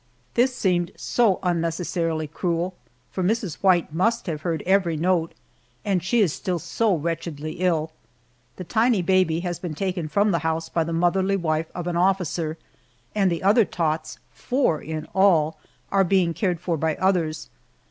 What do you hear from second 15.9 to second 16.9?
are being cared for